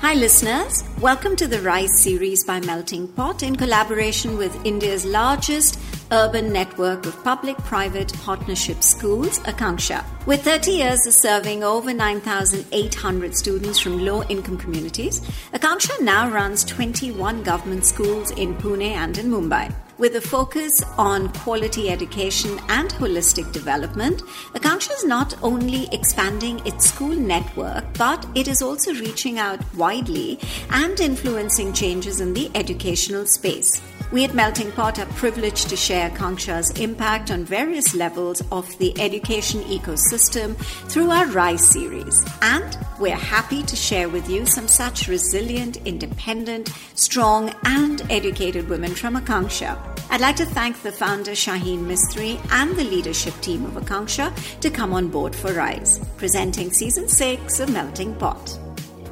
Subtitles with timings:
[0.00, 0.84] Hi, listeners.
[1.00, 5.80] Welcome to the Rise series by Melting Pot in collaboration with India's largest
[6.12, 10.04] urban network of public private partnership schools, Akanksha.
[10.24, 15.20] With 30 years of serving over 9,800 students from low income communities,
[15.52, 19.74] Akanksha now runs 21 government schools in Pune and in Mumbai.
[19.98, 24.22] With a focus on quality education and holistic development,
[24.54, 30.38] Akanksha is not only expanding its school network, but it is also reaching out widely
[30.70, 33.82] and influencing changes in the educational space.
[34.10, 38.98] We at Melting Pot are privileged to share Akanksha's impact on various levels of the
[38.98, 40.56] education ecosystem
[40.88, 42.24] through our Rise series.
[42.40, 48.94] And we're happy to share with you some such resilient, independent, strong, and educated women
[48.94, 49.87] from Akanksha.
[50.10, 54.70] I'd like to thank the founder Shaheen Mistry and the leadership team of Akanksha to
[54.70, 58.58] come on board for Rise, presenting season six of Melting Pot.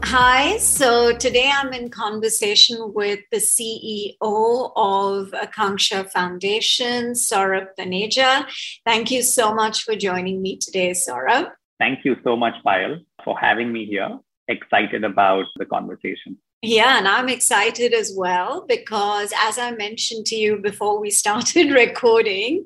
[0.02, 8.46] Hi, so today I'm in conversation with the CEO of Akanksha Foundation, Saurabh Taneja.
[8.84, 11.50] Thank you so much for joining me today, Saurabh.
[11.78, 14.18] Thank you so much, Payal, for having me here.
[14.48, 16.38] Excited about the conversation.
[16.62, 21.70] Yeah, and I'm excited as well because, as I mentioned to you before we started
[21.70, 22.64] recording,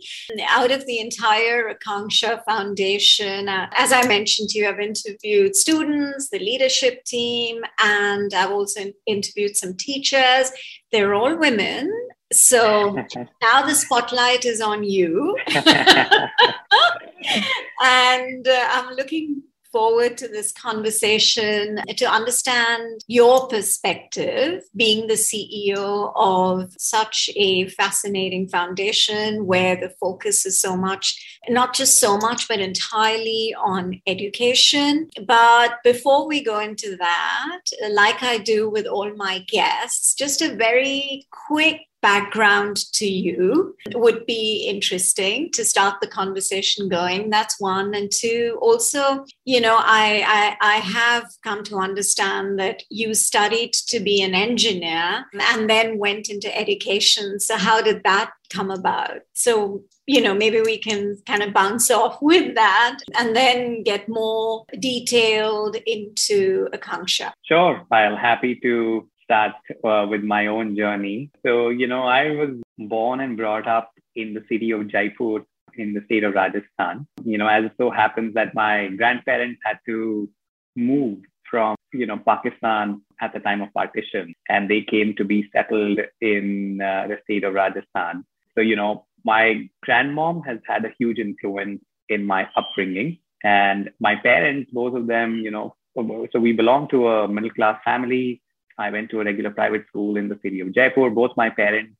[0.49, 6.31] out of the entire Akanksha Foundation, uh, as I mentioned to you, I've interviewed students,
[6.31, 10.53] the leadership team, and I've also interviewed some teachers.
[10.93, 11.93] They're all women.
[12.33, 12.93] So
[13.43, 15.37] now the spotlight is on you.
[17.83, 19.43] and uh, I'm looking
[19.73, 28.49] forward to this conversation to understand your perspective, being the CEO of such a fascinating
[28.49, 35.09] foundation where the focus is so much, not just so much, but entirely on education.
[35.27, 37.61] But before we go into that,
[37.91, 43.77] like I do with all my guests, just a very quick background to you.
[43.95, 47.31] Would be interesting to start the conversation going.
[47.31, 47.95] That's one.
[47.95, 53.73] And two also you know I, I, I have come to understand that you studied
[53.89, 57.41] to be an engineer and then went into education.
[57.41, 59.21] So how did that come about?
[59.35, 64.09] So you know maybe we can kind of bounce off with that and then get
[64.09, 67.33] more detailed into akanksha.
[67.45, 67.87] Sure.
[67.91, 69.55] I'm happy to start
[69.85, 71.31] uh, with my own journey.
[71.47, 75.45] So, you know, I was born and brought up in the city of Jaipur
[75.77, 77.07] in the state of Rajasthan.
[77.25, 80.29] You know, as it so happens that my grandparents had to
[80.77, 81.19] move
[81.49, 85.99] from, you know, Pakistan at the time of partition, and they came to be settled
[86.21, 88.25] in uh, the state of Rajasthan.
[88.55, 93.19] So, you know, my grandmom has had a huge influence in my upbringing.
[93.43, 95.75] And my parents, both of them, you know,
[96.33, 98.43] so we belong to a middle class family
[98.81, 101.11] I went to a regular private school in the city of Jaipur.
[101.11, 101.95] Both my parents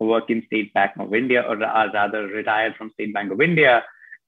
[0.00, 3.84] work in State Bank of India, or rather retired from State Bank of India.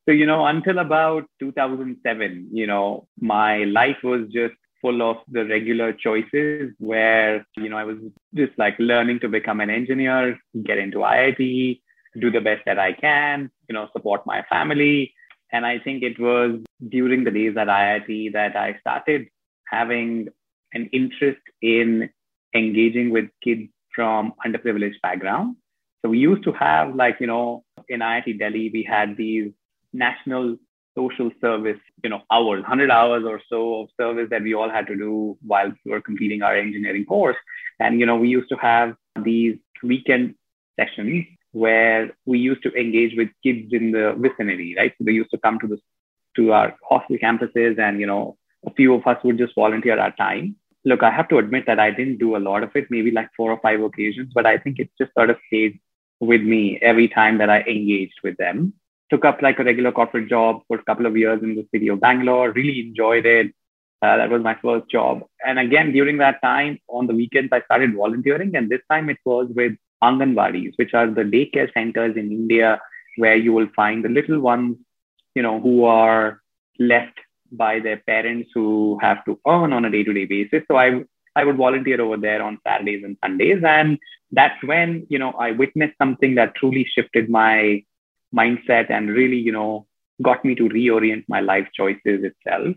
[0.06, 5.44] So, you know, until about 2007, you know, my life was just full of the
[5.44, 7.98] regular choices where, you know, I was
[8.34, 11.80] just like learning to become an engineer, get into IIT,
[12.20, 15.12] do the best that I can, you know, support my family.
[15.52, 19.26] And I think it was during the days at IIT that I started
[19.66, 20.28] having
[20.72, 22.10] an interest in
[22.54, 25.59] engaging with kids from underprivileged backgrounds.
[26.03, 29.53] So we used to have like, you know, in IIT Delhi, we had these
[29.92, 30.57] national
[30.97, 34.86] social service, you know, hours, 100 hours or so of service that we all had
[34.86, 37.36] to do while we were completing our engineering course.
[37.78, 40.34] And, you know, we used to have these weekend
[40.78, 44.92] sessions where we used to engage with kids in the vicinity, right?
[44.98, 45.78] So they used to come to the
[46.36, 50.12] to our hostel campuses and, you know, a few of us would just volunteer our
[50.12, 50.56] time.
[50.84, 53.28] Look, I have to admit that I didn't do a lot of it, maybe like
[53.36, 55.80] four or five occasions, but I think it just sort of stayed
[56.20, 58.72] with me every time that I engaged with them.
[59.10, 61.88] took up like a regular corporate job for a couple of years in the city
[61.88, 63.53] of Bangalore, really enjoyed it.
[64.03, 65.22] Uh, that was my first job.
[65.47, 68.56] And again, during that time, on the weekends, I started volunteering.
[68.56, 72.80] And this time it was with Anganwadis, which are the daycare centers in India
[73.16, 74.76] where you will find the little ones,
[75.34, 76.41] you know, who are
[76.78, 77.18] left
[77.53, 80.63] by their parents who have to earn on a day-to-day basis.
[80.69, 81.04] So I
[81.37, 83.63] I would volunteer over there on Saturdays and Sundays.
[83.63, 83.98] And
[84.33, 87.84] that's when, you know, I witnessed something that truly shifted my
[88.34, 89.87] mindset and really, you know,
[90.22, 92.75] got me to reorient my life choices itself.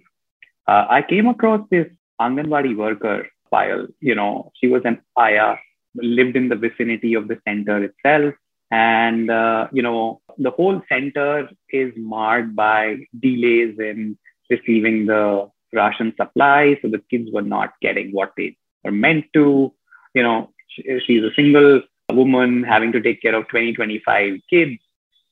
[0.67, 1.87] Uh, I came across this
[2.19, 3.87] Anganwadi worker Payal.
[4.01, 5.55] You know, she was an Aya,
[5.95, 8.35] lived in the vicinity of the center itself.
[8.71, 14.17] And, uh, you know, the whole center is marred by delays in
[14.49, 16.77] receiving the ration supply.
[16.81, 19.73] So the kids were not getting what they were meant to.
[20.13, 21.81] You know, she's a single
[22.11, 24.81] woman having to take care of 20, 25 kids.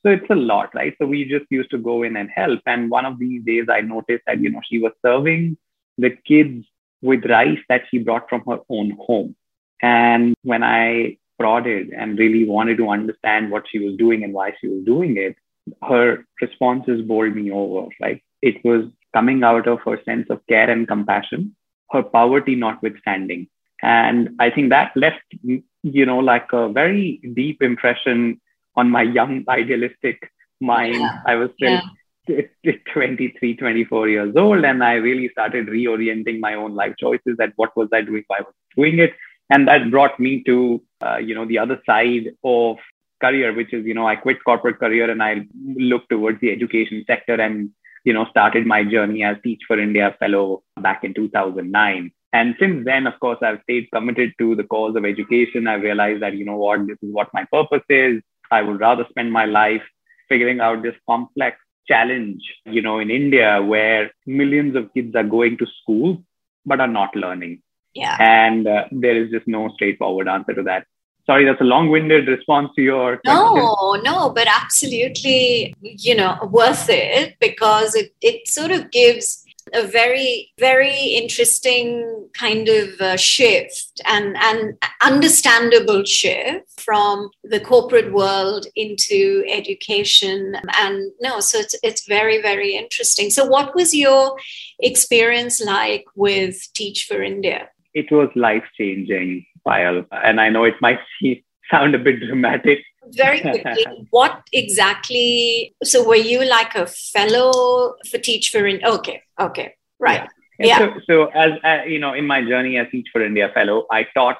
[0.04, 0.94] So it's a lot, right?
[0.98, 2.60] So we just used to go in and help.
[2.66, 5.56] And one of these days I noticed that, you know, she was serving
[5.96, 6.64] the kids
[7.02, 9.34] with rice that she brought from her own home.
[9.82, 14.54] And when I prodded and really wanted to understand what she was doing and why
[14.60, 15.36] she was doing it,
[15.82, 17.88] her responses bowled me over.
[18.00, 18.84] Like it was
[19.14, 21.54] coming out of her sense of care and compassion,
[21.90, 23.48] her poverty notwithstanding.
[23.82, 28.40] And I think that left, you know, like a very deep impression
[28.76, 30.96] on my young, idealistic mind.
[30.96, 31.20] Yeah.
[31.26, 31.80] I was still
[32.26, 32.72] yeah.
[32.92, 37.76] 23, 24 years old, and I really started reorienting my own life choices at what
[37.76, 39.14] was I doing, why was I doing it.
[39.50, 42.76] And that brought me to, uh, you know, the other side of
[43.20, 45.46] career, which is, you know, I quit corporate career and I
[45.76, 47.70] looked towards the education sector and
[48.08, 52.10] you know, started my journey as Teach for India fellow back in 2009.
[52.32, 55.66] And since then, of course, I've stayed committed to the cause of education.
[55.66, 58.22] I realized that, you know what, this is what my purpose is.
[58.50, 59.82] I would rather spend my life
[60.30, 65.58] figuring out this complex challenge, you know, in India where millions of kids are going
[65.58, 66.22] to school
[66.64, 67.62] but are not learning.
[67.94, 68.16] Yeah.
[68.20, 70.86] And uh, there is just no straightforward answer to that
[71.28, 74.04] sorry that's a long-winded response to your no question.
[74.04, 79.44] no but absolutely you know worth it because it, it sort of gives
[79.74, 88.12] a very very interesting kind of uh, shift and and understandable shift from the corporate
[88.12, 90.56] world into education.
[90.80, 93.30] And no so it's it's very very interesting.
[93.30, 94.36] So what was your
[94.80, 97.68] experience like with teach for india?
[97.94, 100.06] It was life changing Payal.
[100.10, 101.00] And I know it might
[101.70, 102.80] sound a bit dramatic.
[103.10, 105.74] Very quickly, what exactly?
[105.82, 108.88] So, were you like a fellow for Teach for India?
[108.88, 110.28] Okay, okay, right.
[110.58, 110.66] Yeah.
[110.66, 110.78] yeah.
[110.78, 114.06] So, so, as uh, you know, in my journey as Teach for India fellow, I
[114.14, 114.38] taught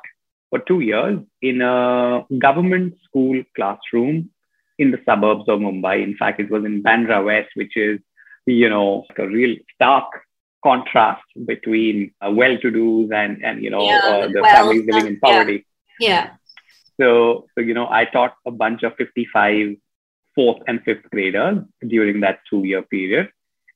[0.50, 4.30] for two years in a government school classroom
[4.78, 6.02] in the suburbs of Mumbai.
[6.02, 8.00] In fact, it was in Bandra West, which is,
[8.46, 10.06] you know, a real stark
[10.62, 15.20] contrast between uh, well-to-dos and and you know yeah, uh, the well, families living in
[15.20, 15.66] poverty.
[16.00, 16.08] Yeah.
[16.08, 16.30] yeah.
[17.00, 19.76] So so you know I taught a bunch of 55
[20.34, 23.30] fourth and fifth graders during that two-year period,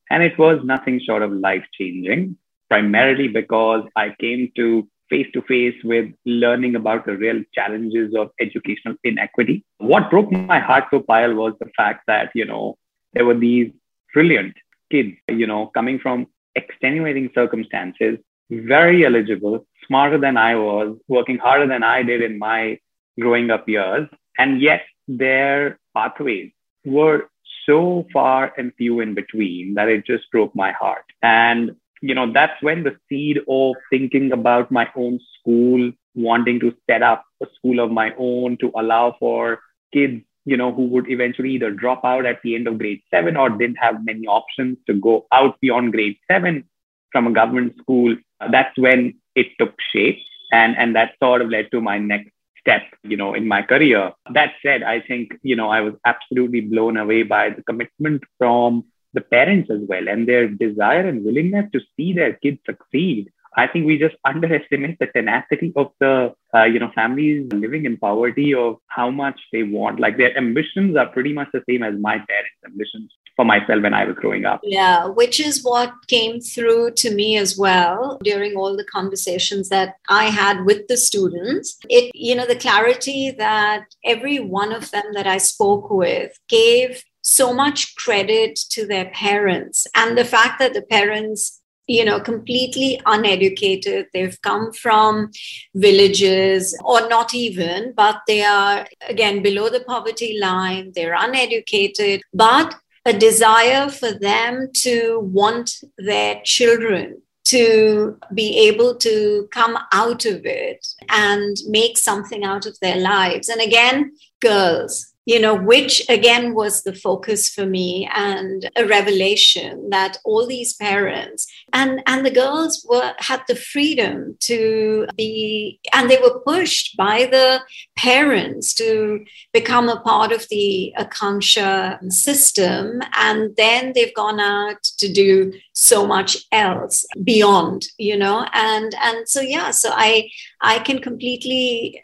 [0.09, 2.37] and it was nothing short of life-changing.
[2.69, 8.31] Primarily because I came to face to face with learning about the real challenges of
[8.39, 9.63] educational inequity.
[9.77, 12.77] What broke my heart so Payal was the fact that you know
[13.13, 13.71] there were these
[14.13, 14.55] brilliant
[14.91, 18.17] kids, you know, coming from extenuating circumstances,
[18.49, 22.79] very eligible, smarter than I was, working harder than I did in my
[23.19, 24.07] growing up years.
[24.37, 26.51] And yet their pathways
[26.85, 27.29] were
[27.65, 31.05] so far and few in between that it just broke my heart.
[31.21, 36.75] And, you know, that's when the seed of thinking about my own school, wanting to
[36.89, 39.59] set up a school of my own to allow for
[39.93, 43.37] kids you know, who would eventually either drop out at the end of grade seven
[43.37, 46.63] or didn't have many options to go out beyond grade seven
[47.11, 48.15] from a government school.
[48.41, 50.19] Uh, that's when it took shape.
[50.51, 54.11] And, and that sort of led to my next step, you know, in my career.
[54.33, 58.85] That said, I think, you know, I was absolutely blown away by the commitment from
[59.13, 63.67] the parents as well and their desire and willingness to see their kids succeed I
[63.67, 68.53] think we just underestimate the tenacity of the uh, you know families living in poverty
[68.53, 69.99] of how much they want.
[69.99, 73.93] Like their ambitions are pretty much the same as my parents' ambitions for myself when
[73.93, 74.61] I was growing up.
[74.63, 79.95] Yeah, which is what came through to me as well during all the conversations that
[80.09, 81.77] I had with the students.
[81.89, 87.03] It you know the clarity that every one of them that I spoke with gave
[87.23, 92.99] so much credit to their parents and the fact that the parents you know, completely
[93.05, 94.07] uneducated.
[94.13, 95.31] They've come from
[95.75, 100.91] villages or not even, but they are, again, below the poverty line.
[100.95, 102.75] They're uneducated, but
[103.05, 110.45] a desire for them to want their children to be able to come out of
[110.45, 113.49] it and make something out of their lives.
[113.49, 119.89] And again, girls, you know, which again was the focus for me and a revelation
[119.89, 126.09] that all these parents and, and the girls were had the freedom to be, and
[126.09, 127.61] they were pushed by the
[127.95, 133.01] parents to become a part of the Akanksha system.
[133.17, 139.27] And then they've gone out to do so much else beyond, you know, and, and
[139.27, 140.29] so, yeah, so I,
[140.61, 142.01] I can completely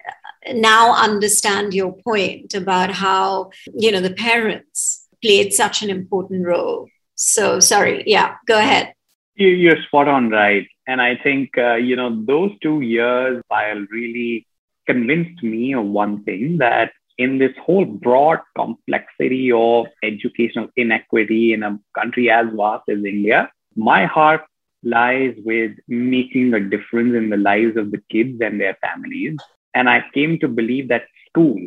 [0.54, 6.88] now understand your point about how you know the parents played such an important role.
[7.16, 8.94] So sorry yeah go ahead.
[9.36, 10.68] You're spot on right.
[10.88, 14.48] And i think uh, you know those two years while really
[14.88, 21.62] convinced me of one thing that in this whole broad complexity of educational inequity in
[21.64, 23.40] a country as vast as india
[23.76, 24.42] my heart
[24.84, 29.38] lies with making a difference in the lives of the kids and their families
[29.74, 31.60] and I came to believe that school,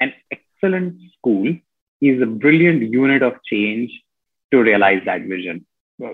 [0.00, 1.54] an excellent school,
[2.00, 3.90] is a brilliant unit of change
[4.52, 5.64] to realize that vision.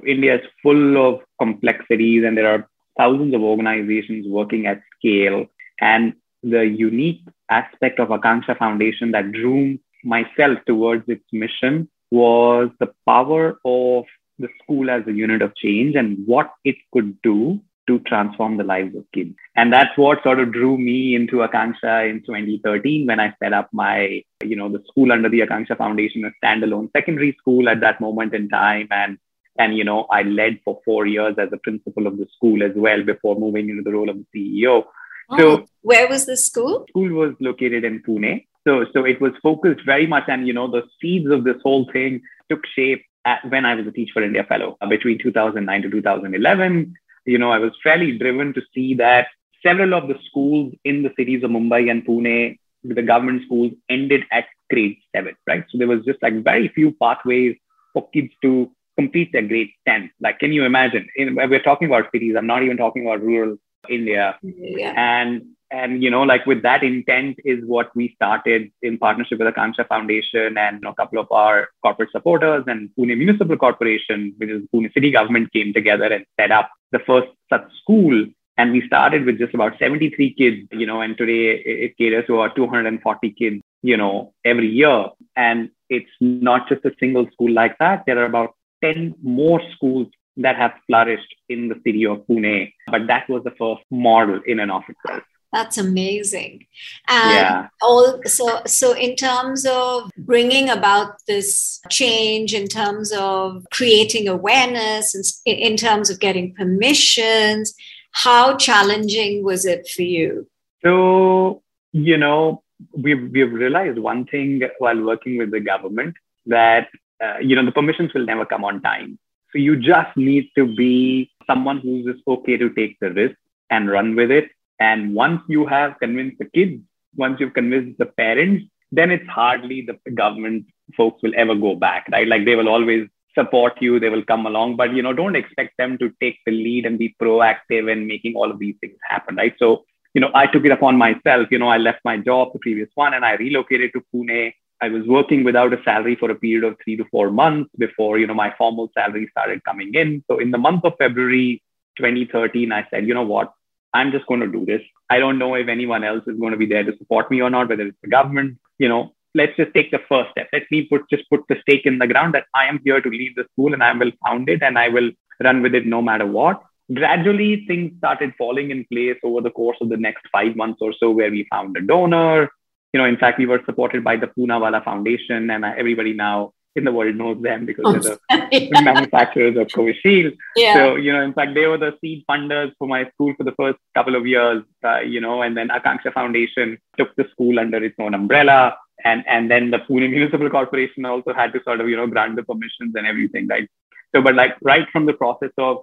[0.07, 5.47] India is full of complexities, and there are thousands of organizations working at scale.
[5.81, 12.93] And the unique aspect of Akanksha Foundation that drew myself towards its mission was the
[13.07, 14.05] power of
[14.39, 18.65] the school as a unit of change and what it could do to transform the
[18.65, 19.35] lives of kids.
[19.57, 23.69] And that's what sort of drew me into Akanksha in 2013 when I set up
[23.73, 28.01] my, you know, the school under the Akanksha Foundation, a standalone secondary school at that
[28.01, 28.89] moment in time.
[28.91, 29.19] And
[29.59, 32.73] and you know, I led for four years as a principal of the school as
[32.75, 34.85] well before moving into the role of the CEO.
[35.29, 36.87] Oh, so where was the school?
[36.89, 38.47] School was located in Pune.
[38.67, 41.91] So so it was focused very much and you know the seeds of this whole
[41.93, 45.83] thing took shape at, when I was a Teach for India fellow uh, between 2009
[45.83, 49.29] to 2011 you know, I was fairly driven to see that
[49.63, 54.25] several of the schools in the cities of Mumbai and Pune, the government schools, ended
[54.33, 55.65] at grade seven, right?
[55.71, 57.57] So there was just like very few pathways
[57.93, 60.11] for kids to complete their grade 10.
[60.21, 61.07] Like, can you imagine?
[61.17, 63.57] In, we're talking about cities, I'm not even talking about rural
[63.89, 64.39] India.
[64.43, 64.95] Yeah.
[64.97, 69.49] And and you know, like with that intent is what we started in partnership with
[69.49, 74.51] the Akanksha Foundation and a couple of our corporate supporters and Pune Municipal Corporation, which
[74.51, 78.27] is Pune City Government, came together and set up the first such school.
[78.59, 82.35] And we started with just about 73 kids, you know, and today it caters to
[82.35, 85.07] about 240 kids, you know, every year.
[85.35, 88.05] And it's not just a single school like that.
[88.07, 92.73] There are about 10 more schools that have flourished in the city of Pune.
[92.89, 95.23] But that was the first model in and of itself.
[95.53, 96.67] That's amazing.
[97.09, 97.69] And yeah.
[97.83, 105.55] also, so in terms of bringing about this change, in terms of creating awareness, in,
[105.55, 107.75] in terms of getting permissions,
[108.13, 110.49] how challenging was it for you?
[110.83, 112.63] So, you know,
[112.97, 116.17] we've, we've realized one thing while working with the government
[116.47, 116.89] that,
[117.23, 119.19] uh, you know, the permissions will never come on time.
[119.53, 123.37] So you just need to be someone who's just okay to take the risk
[123.69, 124.51] and run with it
[124.83, 126.83] and once you have convinced the kids,
[127.25, 128.65] once you've convinced the parents,
[128.99, 132.29] then it's hardly the government folks will ever go back, right?
[132.33, 133.05] Like they will always
[133.39, 136.53] support you, they will come along, but you know, don't expect them to take the
[136.53, 139.55] lead and be proactive in making all of these things happen, right?
[139.59, 139.85] So,
[140.15, 141.47] you know, I took it upon myself.
[141.51, 144.53] You know, I left my job, the previous one, and I relocated to Pune.
[144.83, 148.19] I was working without a salary for a period of three to four months before,
[148.19, 150.25] you know, my formal salary started coming in.
[150.29, 151.63] So in the month of February
[151.99, 153.53] 2013, I said, you know what,
[153.95, 154.83] I'm just going to do this.
[155.11, 157.51] I don't know if anyone else is going to be there to support me or
[157.51, 160.49] not, whether it's the government, you know, let's just take the first step.
[160.53, 163.09] Let me put just put the stake in the ground that I am here to
[163.09, 165.11] lead the school and I will found it and I will
[165.43, 166.63] run with it no matter what.
[166.93, 170.93] Gradually, things started falling in place over the course of the next five months or
[170.99, 172.51] so, where we found a donor.
[172.93, 176.53] You know, in fact, we were supported by the Poonawalla Foundation, and uh, everybody now
[176.75, 178.81] in the world knows them because oh, they're the yeah.
[178.81, 180.37] manufacturers of Covishield.
[180.57, 180.75] Yeah.
[180.75, 183.53] So, you know, in fact, they were the seed funders for my school for the
[183.53, 187.83] first couple of years, uh, you know, and then Akanksha Foundation took the school under
[187.83, 188.77] its own umbrella.
[189.05, 192.37] And, and then the Pune Municipal Corporation also had to sort of, you know, grant
[192.37, 193.69] the permissions and everything, right?
[194.15, 195.79] So, but like right from the process of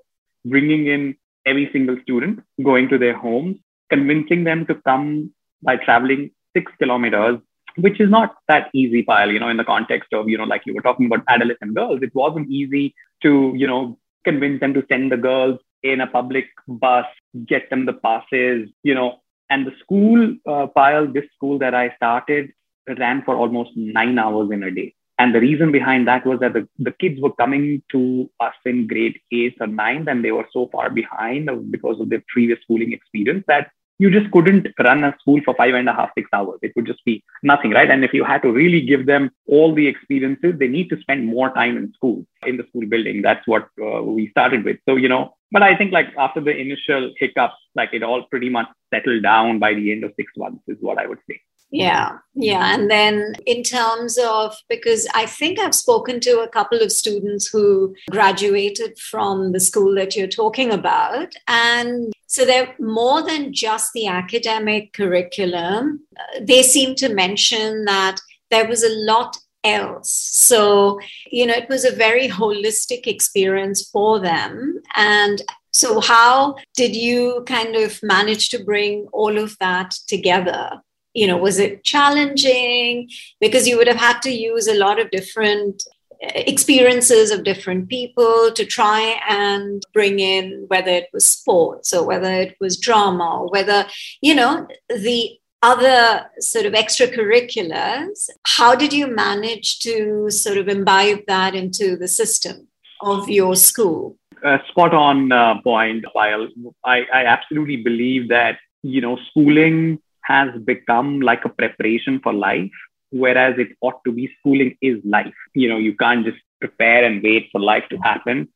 [0.46, 1.16] bringing in
[1.46, 3.58] every single student, going to their homes,
[3.90, 7.40] convincing them to come by traveling six kilometers
[7.82, 10.64] which is not that easy Payal, you know, in the context of, you know, like
[10.66, 12.94] you were talking about adolescent girls, it wasn't easy
[13.24, 17.06] to, you know, convince them to send the girls in a public bus,
[17.46, 19.20] get them the passes, you know.
[19.50, 22.52] And the school, uh, Payal, this school that I started
[22.98, 24.94] ran for almost nine hours in a day.
[25.18, 28.88] And the reason behind that was that the, the kids were coming to us in
[28.88, 32.94] grade eighth or ninth, and they were so far behind because of their previous schooling
[32.94, 36.58] experience that you just couldn't run a school for five and a half, six hours.
[36.62, 37.92] It would just be nothing, right?
[37.92, 41.28] And if you had to really give them all the experiences, they need to spend
[41.28, 43.22] more time in school, in the school building.
[43.22, 44.78] That's what uh, we started with.
[44.88, 48.50] So, you know, but I think like after the initial hiccups, like it all pretty
[48.50, 51.42] much settled down by the end of six months, is what I would say.
[51.72, 52.74] Yeah, yeah.
[52.74, 57.48] And then in terms of, because I think I've spoken to a couple of students
[57.48, 61.34] who graduated from the school that you're talking about.
[61.48, 66.02] And so they're more than just the academic curriculum.
[66.42, 70.12] They seem to mention that there was a lot else.
[70.14, 71.00] So,
[71.32, 74.82] you know, it was a very holistic experience for them.
[74.96, 80.82] And so, how did you kind of manage to bring all of that together?
[81.14, 83.10] You know was it challenging?
[83.40, 85.84] Because you would have had to use a lot of different
[86.24, 92.06] uh, experiences of different people to try and bring in whether it was sports or
[92.06, 93.86] whether it was drama or whether
[94.22, 101.20] you know the other sort of extracurriculars how did you manage to sort of imbibe
[101.28, 102.70] that into the system
[103.02, 104.18] of your school?
[104.44, 106.06] Uh, spot on uh, point.
[106.16, 112.72] I, I absolutely believe that you know schooling has become like a preparation for life,
[113.12, 115.34] whereas it ought to be schooling is life.
[115.54, 118.48] You know, you can't just prepare and wait for life to happen.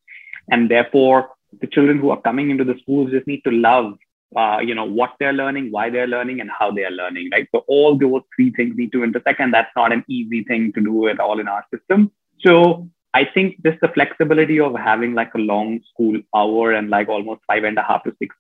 [0.52, 3.98] And therefore, the children who are coming into the schools just need to love,
[4.36, 7.48] uh, you know, what they're learning, why they're learning, and how they are learning, right?
[7.54, 10.82] So all those three things need to intersect, and that's not an easy thing to
[10.82, 12.12] do at all in our system.
[12.46, 17.10] So I think just the flexibility of having like a long school hour and like
[17.10, 18.36] almost five and a half to six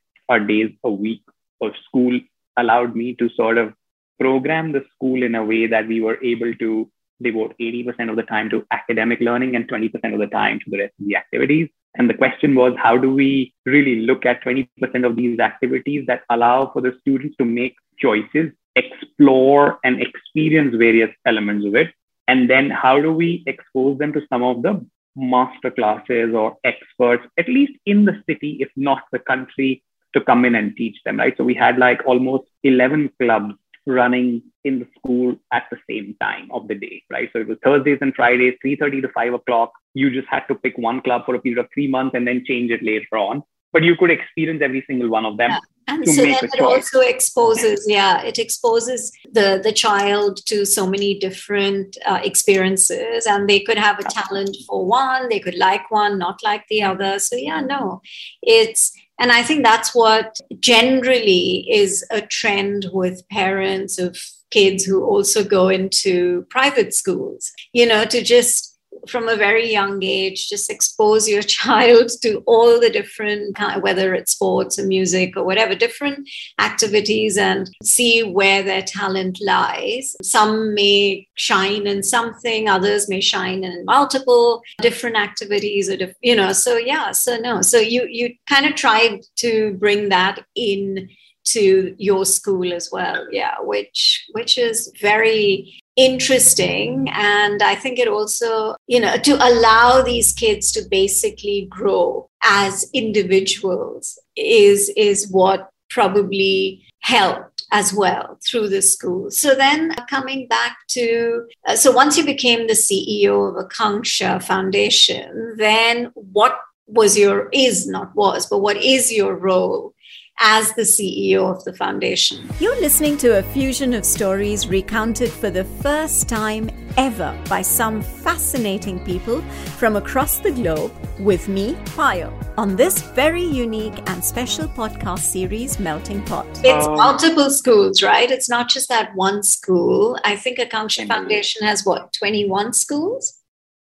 [0.47, 1.21] days a week
[1.61, 2.19] of school
[2.57, 3.73] allowed me to sort of
[4.19, 6.89] program the school in a way that we were able to
[7.21, 10.79] devote 80% of the time to academic learning and 20% of the time to the
[10.79, 11.69] rest of the activities.
[11.95, 14.67] And the question was, how do we really look at 20%
[15.05, 21.11] of these activities that allow for the students to make choices, explore and experience various
[21.25, 21.93] elements of it?
[22.27, 24.85] And then how do we expose them to some of the
[25.15, 30.45] master classes or experts, at least in the city, if not the country, to come
[30.45, 31.35] in and teach them, right?
[31.37, 36.49] So we had like almost 11 clubs running in the school at the same time
[36.51, 37.29] of the day, right?
[37.33, 39.73] So it was Thursdays and Fridays, 3.30 to 5 o'clock.
[39.93, 42.43] You just had to pick one club for a period of three months and then
[42.45, 43.43] change it later on.
[43.73, 45.49] But you could experience every single one of them.
[45.51, 45.59] Yeah.
[45.87, 51.19] And so then it also exposes, yeah, it exposes the, the child to so many
[51.19, 56.17] different uh, experiences, and they could have a talent for one, they could like one,
[56.17, 57.19] not like the other.
[57.19, 58.01] So, yeah, no,
[58.41, 58.93] it's
[59.23, 64.17] and I think that's what generally is a trend with parents of
[64.51, 68.72] kids who also go into private schools, you know, to just
[69.07, 74.33] from a very young age, just expose your child to all the different, whether it's
[74.33, 80.15] sports or music or whatever, different activities and see where their talent lies.
[80.21, 86.53] Some may shine in something, others may shine in multiple different activities or, you know,
[86.53, 87.61] so yeah, so no.
[87.61, 91.09] So you, you kind of tried to bring that in
[91.45, 97.09] to your school as well yeah which which is very interesting.
[97.13, 102.89] And i think it also you know to allow these kids to basically grow as
[102.93, 109.29] individuals is is what probably helped as well through the school.
[109.29, 114.41] So then coming back to uh, so once you became the ceo of a akanksha
[114.41, 119.93] foundation then what was your is not was but what is your role
[120.39, 122.49] as the CEO of the foundation.
[122.59, 128.01] You're listening to a fusion of stories recounted for the first time ever by some
[128.01, 129.41] fascinating people
[129.77, 135.79] from across the globe with me, Payal, on this very unique and special podcast series,
[135.79, 136.47] Melting Pot.
[136.63, 138.29] It's um, multiple schools, right?
[138.29, 140.19] It's not just that one school.
[140.23, 143.39] I think Akanksha Foundation has what, 21 schools?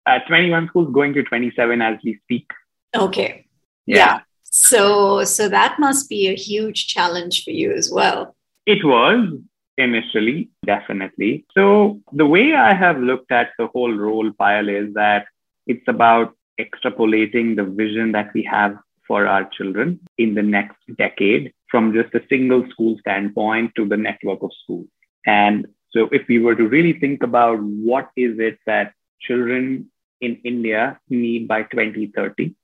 [0.05, 2.51] Uh, 21 schools going to 27 as we speak.
[2.95, 3.45] Okay.
[3.85, 3.95] yeah.
[3.95, 4.19] yeah.
[4.62, 8.36] So, so that must be a huge challenge for you as well.
[8.65, 9.39] It was
[9.78, 11.45] initially, definitely.
[11.56, 15.26] So, the way I have looked at the whole role Payal is that
[15.65, 21.54] it's about extrapolating the vision that we have for our children in the next decade
[21.72, 24.88] from just a single school standpoint to the network of schools.
[25.26, 29.89] And so, if we were to really think about what is it that children
[30.22, 32.56] in India need by 2030,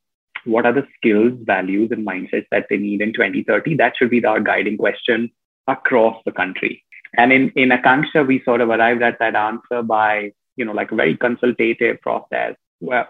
[0.46, 3.76] what are the skills, values, and mindsets that they need in 2030?
[3.76, 5.32] That should be our guiding question
[5.68, 6.84] across the country.
[7.18, 10.92] And in, in Akanksha, we sort of arrived at that answer by, you know, like
[10.92, 12.56] a very consultative process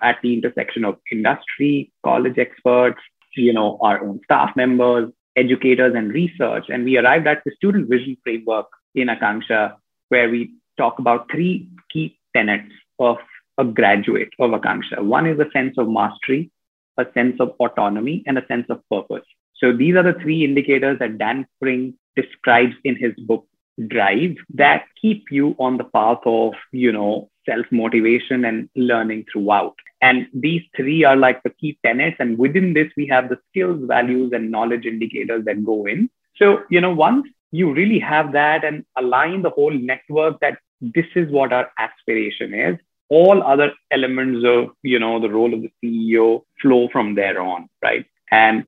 [0.02, 3.00] at the intersection of industry, college experts,
[3.36, 6.66] you know, our own staff members, educators, and research.
[6.70, 9.76] And we arrived at the student vision framework in Akanksha,
[10.10, 13.18] where we talk about three key tenets of
[13.58, 15.02] a graduate of Akanksha.
[15.02, 16.52] One is a sense of mastery,
[16.98, 19.26] a sense of autonomy, and a sense of purpose.
[19.56, 23.48] So these are the three indicators that Dan Pink describes in his book
[23.88, 29.76] Drive that keep you on the path of, you know, self motivation and learning throughout.
[30.02, 32.16] And these three are like the key tenets.
[32.20, 36.10] And within this, we have the skills, values, and knowledge indicators that go in.
[36.38, 41.08] So, you know, once you really have that and align the whole network that this
[41.16, 42.78] is what our aspiration is,
[43.10, 47.70] all other elements of, you know, the role of the CEO flow from there on,
[47.82, 48.06] right?
[48.32, 48.66] And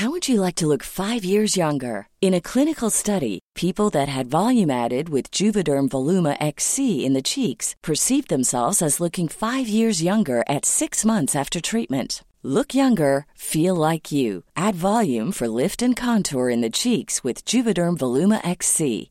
[0.00, 2.08] how would you like to look five years younger?
[2.22, 7.20] In a clinical study, people that had volume added with Juvederm Voluma XC in the
[7.20, 12.22] cheeks perceived themselves as looking five years younger at six months after treatment.
[12.42, 14.44] Look younger, feel like you.
[14.56, 19.10] Add volume for lift and contour in the cheeks with Juvederm Voluma XC.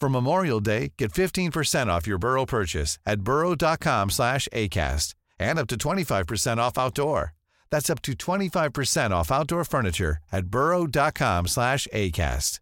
[0.00, 5.66] For Memorial Day, get 15% off your Burrow purchase at burrow.com slash ACAST and up
[5.68, 7.34] to 25% off outdoor.
[7.70, 12.60] That's up to 25% off outdoor furniture at burrow.com slash ACAST.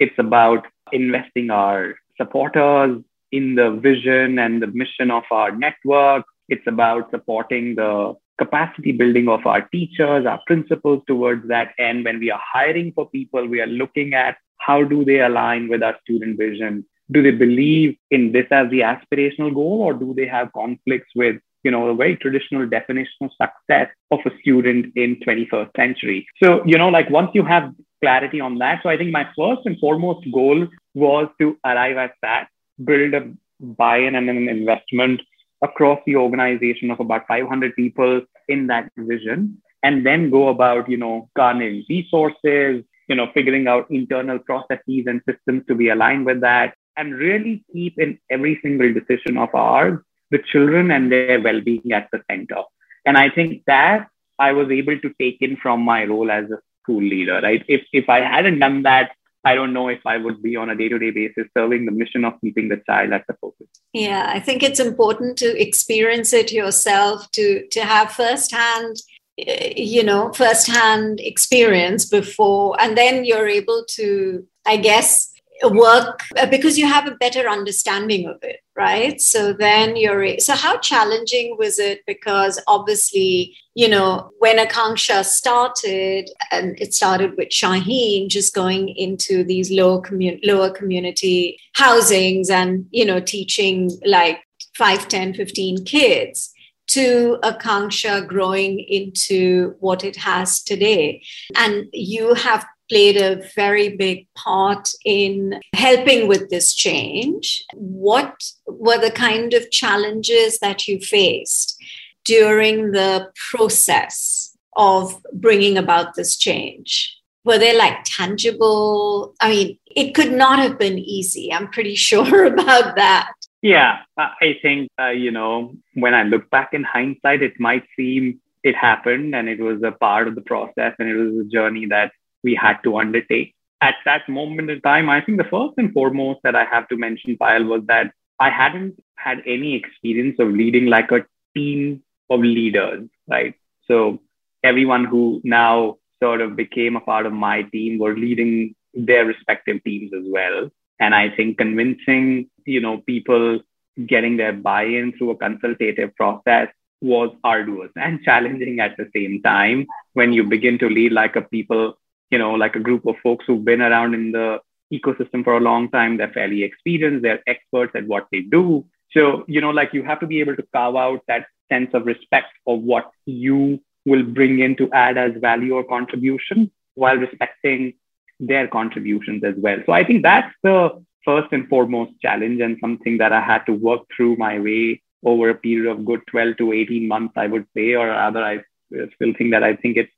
[0.00, 6.24] It's about investing our supporters in the vision and the mission of our network.
[6.48, 12.04] It's about supporting the capacity building of our teachers, our principals towards that end.
[12.04, 15.82] When we are hiring for people, we are looking at how do they align with
[15.82, 16.84] our student vision?
[17.10, 21.36] Do they believe in this as the aspirational goal, or do they have conflicts with
[21.62, 26.26] you know, a very traditional definition of success of a student in 21st century.
[26.42, 29.62] So, you know, like once you have clarity on that, so I think my first
[29.66, 32.48] and foremost goal was to arrive at that,
[32.82, 35.20] build a buy-in and an investment
[35.62, 40.96] across the organization of about 500 people in that vision and then go about you
[40.96, 46.40] know garnering resources you know figuring out internal processes and systems to be aligned with
[46.40, 49.98] that and really keep in every single decision of ours
[50.30, 52.62] the children and their well-being at the center.
[53.04, 56.58] And i think that i was able to take in from my role as a
[56.82, 57.64] school leader right?
[57.68, 59.12] If if i hadn't done that
[59.44, 61.92] I don't know if I would be on a day to day basis serving the
[61.92, 63.66] mission of keeping the child at the focus.
[63.92, 68.96] Yeah, I think it's important to experience it yourself, to to have firsthand,
[69.38, 75.29] eh, you know, firsthand experience before, and then you're able to, I guess,
[75.64, 80.54] work uh, because you have a better understanding of it right so then you're so
[80.54, 87.48] how challenging was it because obviously you know when akanksha started and it started with
[87.48, 94.38] shaheen just going into these lower commun- lower community housings and you know teaching like
[94.76, 96.52] 5 10 15 kids
[96.90, 101.22] to Akanksha growing into what it has today.
[101.54, 107.64] And you have played a very big part in helping with this change.
[107.74, 108.34] What
[108.66, 111.82] were the kind of challenges that you faced
[112.24, 117.16] during the process of bringing about this change?
[117.44, 119.34] Were they like tangible?
[119.40, 121.52] I mean, it could not have been easy.
[121.52, 123.32] I'm pretty sure about that.
[123.62, 128.40] Yeah, I think, uh, you know, when I look back in hindsight, it might seem
[128.62, 131.86] it happened and it was a part of the process and it was a journey
[131.86, 133.54] that we had to undertake.
[133.80, 136.96] At that moment in time, I think the first and foremost that I have to
[136.96, 141.24] mention, Payal, was that I hadn't had any experience of leading like a
[141.54, 143.54] team of leaders, right?
[143.86, 144.20] So
[144.62, 149.82] everyone who now sort of became a part of my team were leading their respective
[149.84, 150.70] teams as well.
[150.98, 153.60] And I think convincing, you know, people
[154.06, 156.68] getting their buy-in through a consultative process
[157.00, 161.40] was arduous and challenging at the same time when you begin to lead like a
[161.40, 161.98] people,
[162.30, 164.60] you know, like a group of folks who've been around in the
[164.92, 166.16] ecosystem for a long time.
[166.16, 167.22] They're fairly experienced.
[167.22, 168.84] They're experts at what they do.
[169.12, 172.06] So, you know, like you have to be able to carve out that sense of
[172.06, 177.94] respect for what you will bring in to add as value or contribution while respecting
[178.38, 179.78] their contributions as well.
[179.86, 183.72] So I think that's the first and foremost challenge and something that I had to
[183.72, 187.66] work through my way over a period of good 12 to 18 months, I would
[187.76, 190.12] say, or rather, I still think that I think it's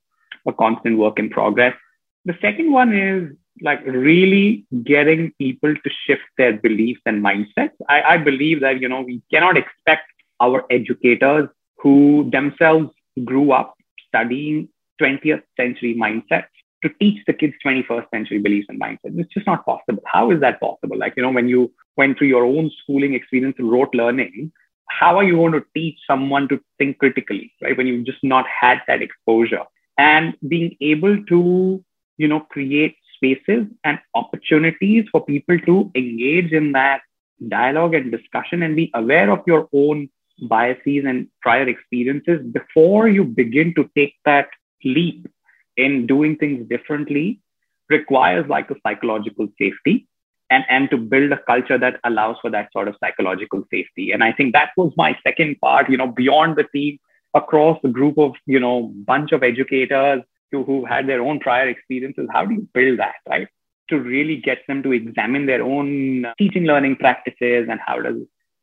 [0.46, 1.75] a constant work in progress.
[2.24, 7.72] The second one is like really getting people to shift their beliefs and mindsets.
[7.88, 12.90] I, I believe that, you know, we cannot expect our educators who themselves
[13.24, 13.74] grew up
[14.08, 14.68] studying
[15.00, 16.46] 20th century mindsets
[16.82, 19.18] to teach the kids 21st century beliefs and mindsets.
[19.18, 20.02] It's just not possible.
[20.06, 20.98] How is that possible?
[20.98, 24.52] Like, you know, when you went through your own schooling experience rote learning,
[24.88, 27.76] how are you going to teach someone to think critically, right?
[27.76, 29.64] When you've just not had that exposure
[29.96, 31.85] and being able to,
[32.22, 37.02] you know, create spaces and opportunities for people to engage in that
[37.48, 40.08] dialogue and discussion and be aware of your own
[40.48, 44.48] biases and prior experiences before you begin to take that
[44.85, 45.28] leap
[45.76, 47.40] in doing things differently
[47.88, 50.06] requires like a psychological safety
[50.50, 54.12] and, and to build a culture that allows for that sort of psychological safety.
[54.12, 56.98] And I think that was my second part, you know, beyond the team,
[57.35, 61.68] across the group of, you know, bunch of educators who, who had their own prior
[61.68, 62.28] experiences.
[62.32, 63.48] How do you build that, right?
[63.88, 68.16] To really get them to examine their own teaching learning practices and how does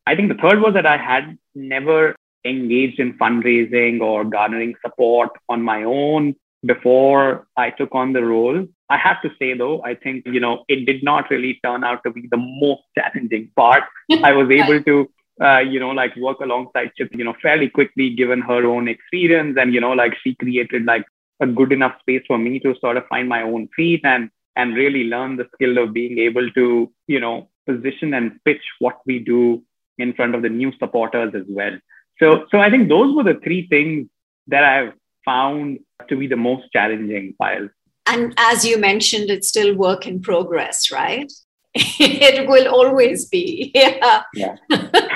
[0.09, 5.29] I think the third was that I had never engaged in fundraising or garnering support
[5.49, 8.67] on my own before I took on the role.
[8.89, 12.03] I have to say though, I think, you know, it did not really turn out
[12.05, 13.83] to be the most challenging part.
[14.23, 18.09] I was able to, uh, you know, like work alongside Chip, you know, fairly quickly
[18.09, 19.57] given her own experience.
[19.59, 21.05] And, you know, like she created like
[21.39, 24.75] a good enough space for me to sort of find my own feet and, and
[24.75, 29.19] really learn the skill of being able to, you know, position and pitch what we
[29.19, 29.63] do
[29.97, 31.77] in front of the new supporters as well.
[32.19, 34.07] So, so I think those were the three things
[34.47, 37.69] that I've found to be the most challenging files.
[38.07, 41.31] And as you mentioned, it's still work in progress, right?
[41.75, 43.71] it will always be.
[43.75, 44.23] Yeah.
[44.33, 44.55] yeah.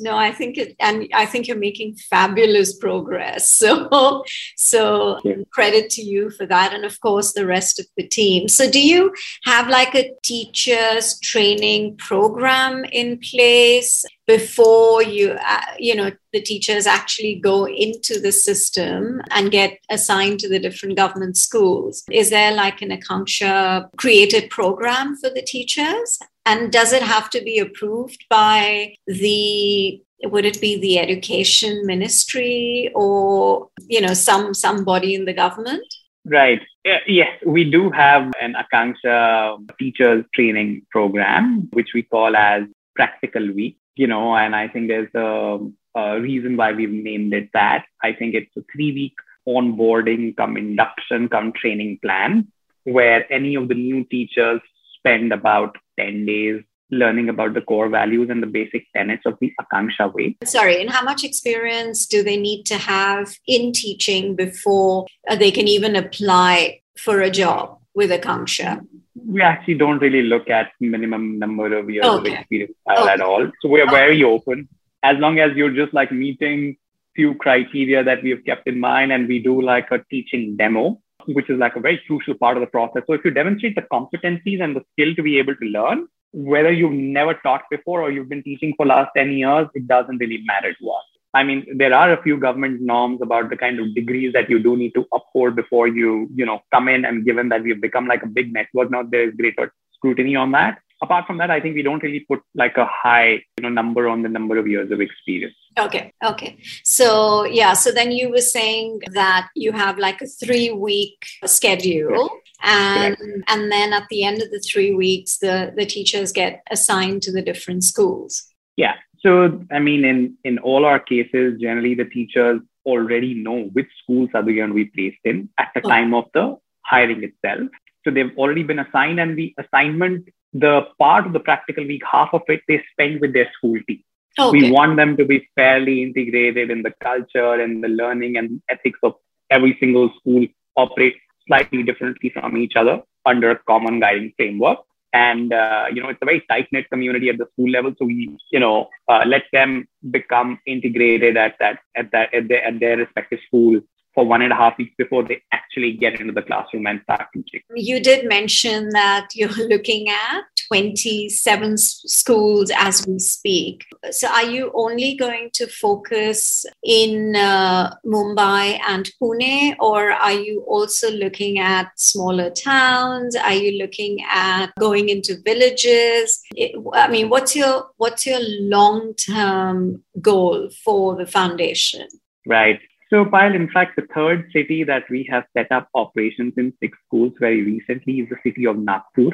[0.00, 3.62] no i think it and i think you're making fabulous progress.
[3.64, 4.24] So
[4.56, 5.20] so
[5.50, 8.48] credit to you for that and of course the rest of the team.
[8.48, 9.12] So do you
[9.44, 16.86] have like a teachers training program in place before you uh, you know the teachers
[16.86, 22.52] actually go into the system and get assigned to the different government schools is there
[22.52, 28.24] like an akanksha created program for the teachers and does it have to be approved
[28.28, 35.24] by the would it be the education ministry or you know some some body in
[35.24, 35.84] the government?
[36.24, 36.60] Right.
[37.06, 42.62] Yes, we do have an Akanksha teachers training program, which we call as
[42.96, 43.76] Practical Week.
[43.96, 45.58] You know, and I think there's a,
[45.94, 47.84] a reason why we've named it that.
[48.02, 49.14] I think it's a three week
[49.46, 52.50] onboarding come induction come training plan
[52.84, 54.60] where any of the new teachers
[54.98, 59.52] spend about 10 days learning about the core values and the basic tenets of the
[59.60, 60.36] Akanksha way.
[60.44, 65.06] Sorry, and how much experience do they need to have in teaching before
[65.38, 68.86] they can even apply for a job with Akanksha?
[69.14, 72.32] We actually don't really look at minimum number of years okay.
[72.32, 73.12] of experience okay.
[73.12, 73.50] at all.
[73.60, 73.94] So we are okay.
[73.94, 74.68] very open.
[75.02, 76.76] As long as you're just like meeting
[77.14, 81.00] few criteria that we have kept in mind and we do like a teaching demo
[81.26, 83.02] which is like a very crucial part of the process.
[83.06, 86.72] So if you demonstrate the competencies and the skill to be able to learn, whether
[86.72, 90.42] you've never taught before or you've been teaching for last 10 years, it doesn't really
[90.44, 91.04] matter to us.
[91.34, 94.62] I mean, there are a few government norms about the kind of degrees that you
[94.62, 97.04] do need to uphold before you, you know, come in.
[97.04, 100.52] And given that we've become like a big network now, there is greater scrutiny on
[100.52, 103.68] that apart from that, I think we don't really put like a high, you know,
[103.68, 105.54] number on the number of years of experience.
[105.78, 106.12] Okay.
[106.24, 106.56] Okay.
[106.82, 107.74] So yeah.
[107.74, 112.30] So then you were saying that you have like a three week schedule.
[112.62, 113.16] And
[113.48, 117.32] and then at the end of the three weeks, the, the teachers get assigned to
[117.32, 118.44] the different schools.
[118.76, 118.94] Yeah.
[119.24, 124.30] So I mean, in in all our cases, generally the teachers already know which schools
[124.34, 125.88] are they going to be placed in at the okay.
[125.88, 127.70] time of the hiring itself.
[128.04, 132.32] So they've already been assigned, and the assignment the part of the practical week, half
[132.32, 134.02] of it they spend with their school team.
[134.38, 134.50] Okay.
[134.58, 138.98] We want them to be fairly integrated in the culture and the learning and ethics
[139.02, 139.14] of
[139.50, 144.78] every single school operate slightly differently from each other under a common guiding framework.
[145.14, 147.94] And, uh, you know, it's a very tight knit community at the school level.
[147.98, 152.64] So we, you know, uh, let them become integrated at that, at that, at their,
[152.64, 153.80] at their respective school
[154.12, 157.26] for one and a half weeks before they actually get into the classroom and start
[157.32, 157.60] teaching.
[157.74, 163.84] You did mention that you're looking at 27 schools as we speak.
[164.10, 170.64] So, are you only going to focus in uh, Mumbai and Pune, or are you
[170.66, 173.36] also looking at smaller towns?
[173.36, 176.42] Are you looking at going into villages?
[176.54, 182.08] It, I mean, what's your what's your long term goal for the foundation?
[182.46, 182.80] Right.
[183.10, 186.98] So, Payal, in fact, the third city that we have set up operations in six
[187.06, 189.30] schools very recently is the city of Nagpur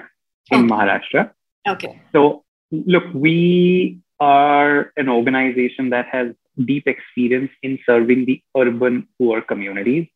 [0.51, 0.75] in okay.
[0.75, 1.31] Maharashtra.
[1.69, 2.01] Okay.
[2.13, 6.29] So, look, we are an organization that has
[6.65, 10.07] deep experience in serving the urban poor communities.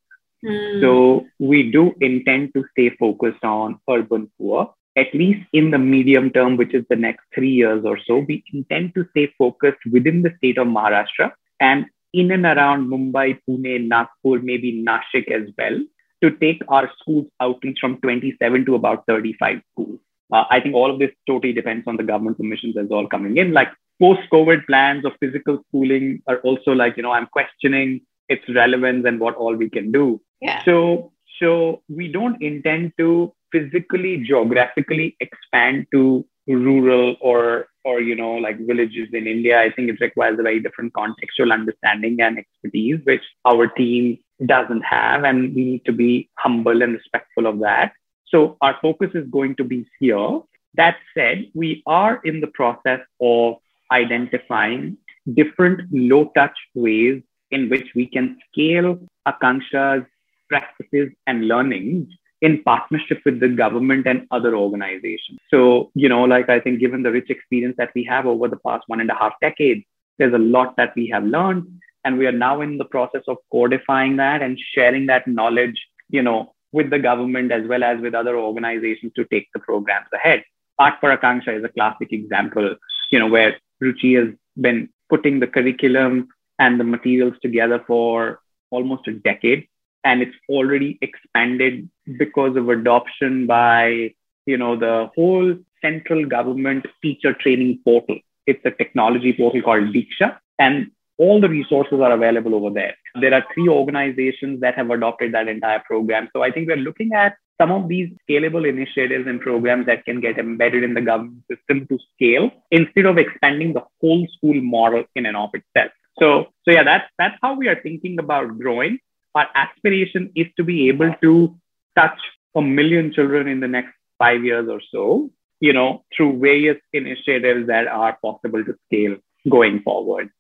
[0.45, 0.81] Mm.
[0.81, 6.31] So, we do intend to stay focused on urban poor, at least in the medium
[6.31, 8.19] term, which is the next three years or so.
[8.19, 13.39] We intend to stay focused within the state of Maharashtra and in and around Mumbai,
[13.47, 15.79] Pune, Nagpur, maybe Nashik as well,
[16.23, 19.99] to take our schools outreach from 27 to about 35 schools.
[20.33, 23.37] Uh, I think all of this totally depends on the government permissions as all coming
[23.37, 23.53] in.
[23.53, 23.69] Like
[24.01, 29.21] post-COVID plans of physical schooling are also like, you know, I'm questioning its relevance and
[29.21, 30.21] what all we can do.
[30.41, 30.65] Yeah.
[30.65, 38.33] So, so we don't intend to physically, geographically expand to rural or or you know
[38.33, 43.01] like villages in india i think it requires a very different contextual understanding and expertise
[43.05, 47.93] which our team doesn't have and we need to be humble and respectful of that
[48.35, 50.41] so our focus is going to be here
[50.75, 53.55] that said we are in the process of
[53.93, 54.97] identifying
[55.35, 60.05] different low touch ways in which we can scale akanksha's
[60.49, 62.09] practices and learnings
[62.43, 65.39] in partnership with the government and other organizations.
[65.49, 68.59] So, you know, like I think given the rich experience that we have over the
[68.67, 69.85] past one and a half decades,
[70.19, 71.81] there's a lot that we have learned.
[72.05, 76.23] And we are now in the process of codifying that and sharing that knowledge, you
[76.23, 80.43] know, with the government as well as with other organizations to take the programs ahead.
[80.79, 82.75] Art for Akanksha is a classic example,
[83.11, 89.07] you know, where Ruchi has been putting the curriculum and the materials together for almost
[89.07, 89.69] a decade
[90.05, 94.11] and it's already expanded because of adoption by
[94.47, 100.37] you know the whole central government teacher training portal it's a technology portal called diksha
[100.59, 102.95] and all the resources are available over there.
[103.21, 106.29] There are three organizations that have adopted that entire program.
[106.33, 110.21] So i think we're looking at some of these scalable initiatives and programs that can
[110.21, 115.05] get embedded in the government system to scale instead of expanding the whole school model
[115.15, 115.93] in and of itself.
[116.19, 118.99] So so yeah that's that's how we are thinking about growing.
[119.35, 121.57] Our aspiration is to be able to
[121.97, 122.19] touch
[122.55, 127.67] a million children in the next five years or so, you know, through various initiatives
[127.67, 129.17] that are possible to scale
[129.49, 130.31] going forward.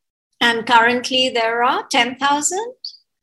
[0.44, 2.58] And currently there are 10,000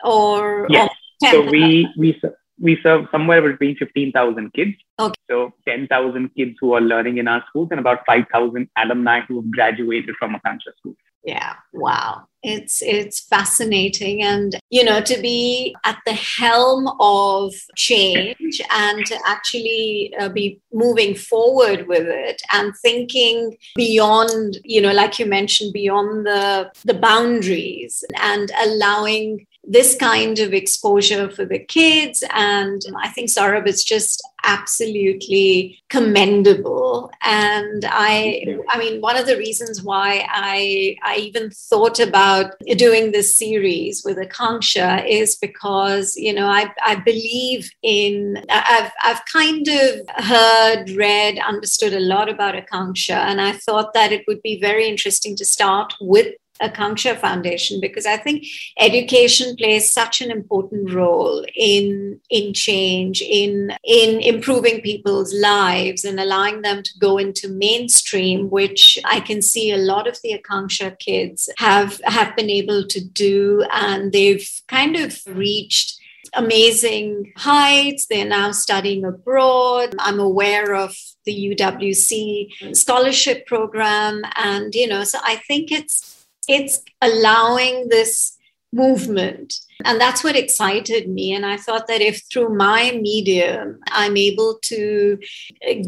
[0.04, 0.68] or?
[0.70, 0.90] Yes.
[0.90, 2.20] Or 10, so we, we,
[2.60, 4.76] we serve somewhere between 15,000 kids.
[5.00, 5.14] Okay.
[5.30, 9.52] So 10,000 kids who are learning in our schools and about 5,000 alumni who have
[9.52, 11.54] graduated from Akanksha schools yeah.
[11.74, 12.28] Wow.
[12.44, 14.24] It's it's fascinating.
[14.24, 20.60] And you know to be at the helm of change and to actually uh, be
[20.74, 26.96] moving forward with it and thinking beyond you know like you mentioned beyond the the
[26.96, 32.24] boundaries and allowing this kind of exposure for the kids.
[32.32, 37.12] And I think Saurabh is just absolutely commendable.
[37.22, 43.12] And I, I mean, one of the reasons why I, I even thought about doing
[43.12, 49.68] this series with Akanksha is because, you know, I, I believe in, I've, I've kind
[49.68, 53.14] of heard, read, understood a lot about Akanksha.
[53.14, 58.06] And I thought that it would be very interesting to start with Akanksha Foundation because
[58.06, 58.46] I think
[58.78, 66.20] education plays such an important role in in change, in in improving people's lives and
[66.20, 70.98] allowing them to go into mainstream, which I can see a lot of the Akanksha
[71.00, 76.00] kids have have been able to do, and they've kind of reached
[76.34, 78.08] amazing heights.
[78.08, 79.96] They're now studying abroad.
[80.00, 80.96] I'm aware of
[81.26, 84.22] the UWC scholarship program.
[84.36, 88.38] And, you know, so I think it's it's allowing this
[88.74, 89.54] movement.
[89.84, 91.34] And that's what excited me.
[91.34, 95.20] And I thought that if through my medium I'm able to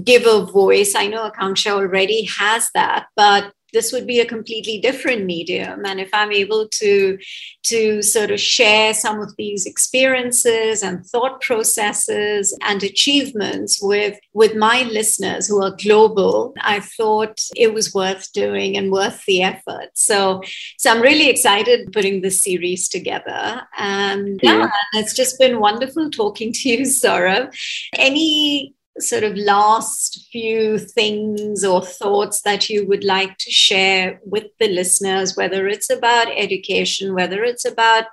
[0.04, 4.80] give a voice, I know Akanksha already has that, but this would be a completely
[4.80, 5.86] different medium.
[5.86, 7.18] And if i'm able to
[7.64, 14.56] to sort of share some of these experiences and thought processes and achievements with with
[14.56, 19.90] my listeners who are global i thought it was worth doing and worth the effort.
[19.94, 20.42] So
[20.78, 23.64] so i'm really excited putting this series together.
[23.78, 24.70] And yeah, yeah
[25.00, 27.54] it's just been wonderful talking to you Saurabh.
[27.98, 34.46] Any sort of last few things or thoughts that you would like to share with
[34.60, 38.06] the listeners whether it's about education whether it's about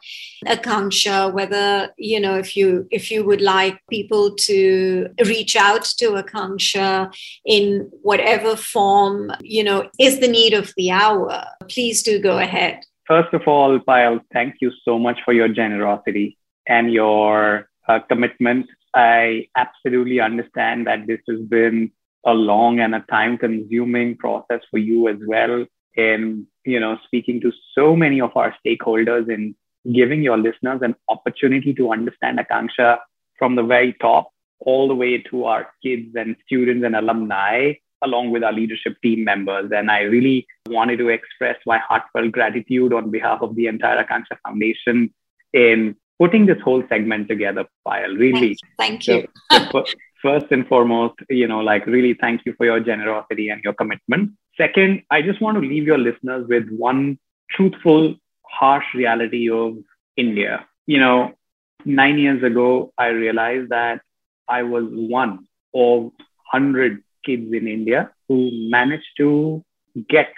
[0.47, 6.13] akanksha whether you know if you if you would like people to reach out to
[6.13, 7.13] akanksha
[7.45, 12.81] in whatever form you know is the need of the hour please do go ahead.
[13.07, 18.67] First of all Payal, thank you so much for your generosity and your uh, commitment
[18.95, 21.93] I absolutely understand that this has been
[22.27, 25.65] a long and a time consuming process for you as well
[25.97, 29.55] in you know speaking to so many of our stakeholders and
[29.95, 32.99] giving your listeners an opportunity to understand akanksha
[33.39, 34.31] from the very top
[34.61, 37.73] all the way to our kids and students and alumni
[38.03, 39.71] along with our leadership team members.
[39.75, 44.39] And i really wanted to express my heartfelt gratitude on behalf of the entire akanksha
[44.47, 45.13] foundation
[45.53, 48.19] in putting this whole segment together, Payal.
[48.19, 48.57] Really.
[48.79, 49.27] Thank you.
[50.23, 54.33] first and foremost, you know, like really thank you for your generosity and your commitment.
[54.57, 57.19] Second, I just want to leave your listeners with one
[57.51, 59.79] truthful, harsh reality of
[60.17, 60.67] India.
[60.87, 61.33] You know,
[61.87, 64.03] nine years ago, I realized that
[64.47, 66.13] I was one of
[66.53, 69.65] 100 kids in India who managed to
[70.09, 70.29] get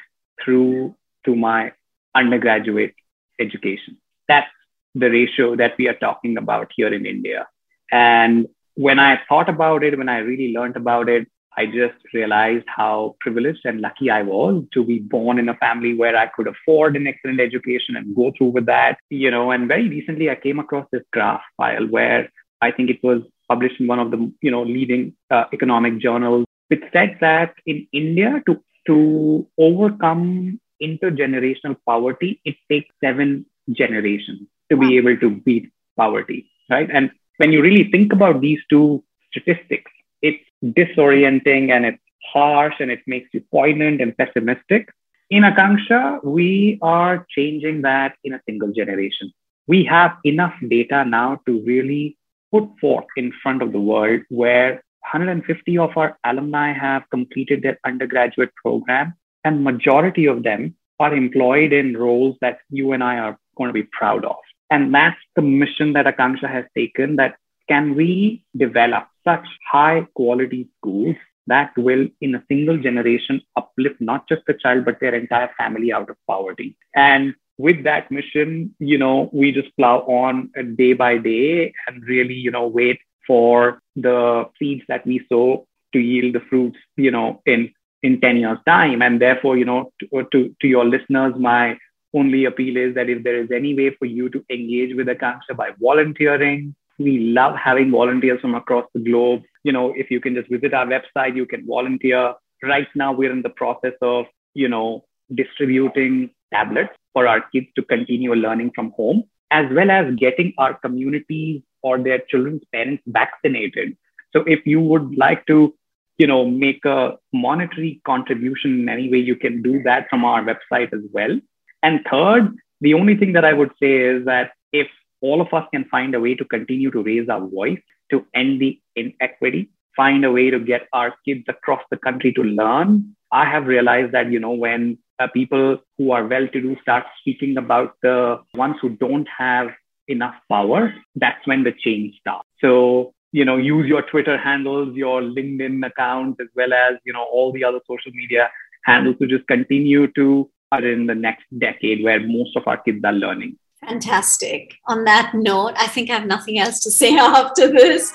[0.45, 1.73] through to my
[2.15, 2.95] undergraduate
[3.41, 3.97] education.
[4.29, 4.51] That's
[4.95, 7.47] the ratio that we are talking about here in India.
[7.91, 12.65] And when I thought about it, when I really learned about it, I just realized
[12.67, 16.49] how privileged and lucky I was to be born in a family where I could
[16.49, 19.51] afford an excellent education and go through with that, you know.
[19.51, 22.31] And very recently, I came across this graph file where
[22.63, 26.47] I think it was published in one of the, you know, leading uh, economic journals,
[26.69, 34.77] which said that in India to to overcome intergenerational poverty, it takes seven generations to
[34.77, 36.91] be able to beat poverty, right?
[36.93, 39.91] And when you really think about these two statistics,
[40.23, 42.03] it's disorienting and it's
[42.33, 44.89] harsh and it makes you poignant and pessimistic.
[45.31, 49.33] In Akanksha, we are changing that in a single generation.
[49.67, 52.17] We have enough data now to really
[52.53, 57.79] put forth in front of the world where 150 of our alumni have completed their
[57.85, 59.15] undergraduate program
[59.45, 63.73] and majority of them are employed in roles that you and I are going to
[63.73, 64.37] be proud of.
[64.73, 67.35] And that's the mission that Akanksha has taken that
[67.69, 71.17] can we develop such high quality schools
[71.47, 75.93] that will, in a single generation, uplift not just the child, but their entire family
[75.93, 76.75] out of poverty.
[76.95, 82.03] And with that mission, you know, we just plow on uh, day by day and
[82.05, 87.11] really, you know, wait for the seeds that we sow to yield the fruits, you
[87.11, 87.71] know, in
[88.03, 89.03] in 10 years time.
[89.03, 91.77] And therefore, you know, to, uh, to, to your listeners, my
[92.15, 95.57] only appeal is that if there is any way for you to engage with Akanksha
[95.57, 99.43] by volunteering, we love having volunteers from across the globe.
[99.65, 102.35] You know, if you can just visit our website, you can volunteer.
[102.63, 105.05] Right now, we're in the process of, you know,
[105.35, 110.75] distributing tablets for our kids to continue learning from home, as well as getting our
[110.75, 113.97] communities or their children's parents vaccinated.
[114.33, 115.75] So if you would like to,
[116.19, 120.43] you know, make a monetary contribution in any way, you can do that from our
[120.45, 121.41] website as well.
[121.83, 124.89] And third, the only thing that I would say is that if
[125.21, 127.81] all of us can find a way to continue to raise our voice
[128.11, 132.43] to end the inequity, find a way to get our kids across the country to
[132.43, 136.77] learn, I have realized that, you know, when uh, people who are well to do
[136.83, 139.69] start speaking about the ones who don't have
[140.09, 142.49] enough power, that's when the change starts.
[142.61, 147.25] So, you know, use your Twitter handles, your LinkedIn accounts, as well as, you know,
[147.25, 148.51] all the other social media
[148.85, 150.51] handles to just continue to
[150.81, 153.59] in the next decade where most of our kids are learning.
[153.85, 154.79] Fantastic.
[154.87, 158.13] On that note, I think I have nothing else to say after this.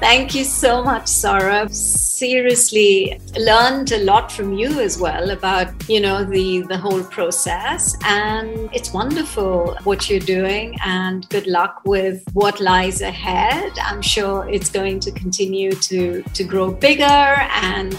[0.00, 1.70] Thank you so much, Saurabh.
[1.74, 7.96] Seriously, learned a lot from you as well about, you know, the the whole process
[8.04, 13.72] and it's wonderful what you're doing and good luck with what lies ahead.
[13.82, 17.92] I'm sure it's going to continue to to grow bigger and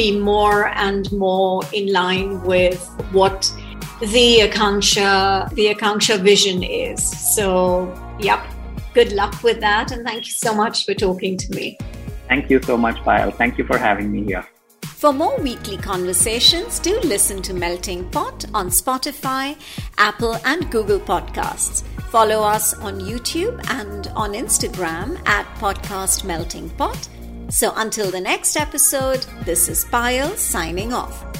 [0.00, 2.82] be more and more in line with
[3.12, 3.52] what
[4.00, 7.00] the Akanksha, the Akanksha vision is.
[7.34, 7.46] So,
[8.18, 8.40] yep,
[8.94, 9.92] good luck with that.
[9.92, 11.76] And thank you so much for talking to me.
[12.28, 13.34] Thank you so much, Payal.
[13.34, 14.46] Thank you for having me here.
[15.02, 19.56] For more weekly conversations, do listen to Melting Pot on Spotify,
[19.98, 21.82] Apple, and Google Podcasts.
[22.16, 27.08] Follow us on YouTube and on Instagram at Podcast Melting Pot.
[27.50, 31.39] So until the next episode, this is Payal signing off.